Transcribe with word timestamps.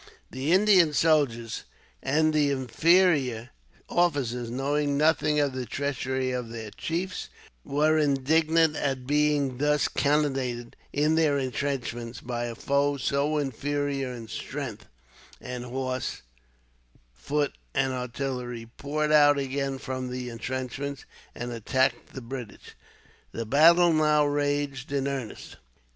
The 0.31 0.51
Indian 0.51 0.93
soldiers 0.93 1.61
and 2.01 2.35
inferior 2.35 3.51
officers, 3.87 4.49
knowing 4.49 4.97
nothing 4.97 5.39
of 5.39 5.53
the 5.53 5.67
treachery 5.67 6.31
of 6.31 6.49
their 6.49 6.71
chiefs, 6.71 7.29
were 7.63 7.99
indignant 7.99 8.75
at 8.77 9.05
being 9.05 9.59
thus 9.59 9.87
cannonaded 9.87 10.75
in 10.91 11.13
their 11.13 11.37
intrenchments 11.37 12.19
by 12.19 12.45
a 12.45 12.55
foe 12.55 12.97
so 12.97 13.37
inferior 13.37 14.11
in 14.11 14.27
strength; 14.27 14.87
and 15.39 15.65
horse, 15.65 16.23
foot, 17.13 17.53
and 17.75 17.93
artillery 17.93 18.65
poured 18.77 19.11
out 19.11 19.37
again 19.37 19.77
from 19.77 20.09
the 20.09 20.29
intrenchments, 20.29 21.05
and 21.35 21.51
attacked 21.51 22.13
the 22.15 22.21
British. 22.21 22.73
The 23.33 23.45
battle 23.45 23.93
now 23.93 24.25
raged 24.25 24.91
in 24.91 25.07
earnest. 25.07 25.57